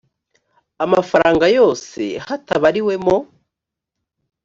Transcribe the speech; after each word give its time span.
amafaranga 0.85 1.45
yose 1.57 2.01
hatabariwemo 2.25 3.15